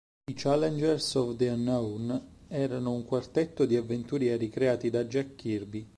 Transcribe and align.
I 0.25 0.33
Challengers 0.33 1.13
of 1.15 1.35
the 1.37 1.45
Unknown 1.49 2.19
erano 2.47 2.89
un 2.91 3.05
quartetto 3.05 3.65
di 3.65 3.75
avventurieri 3.75 4.49
creati 4.49 4.89
da 4.89 5.05
Jack 5.05 5.35
Kirby. 5.35 5.87